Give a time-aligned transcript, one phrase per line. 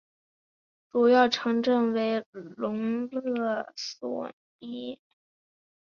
[0.89, 4.97] 主要城镇为隆勒索涅。